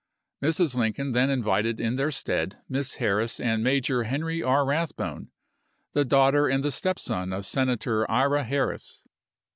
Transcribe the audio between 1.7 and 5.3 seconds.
in their stead Miss Harris and Major Henry R. Eathbone,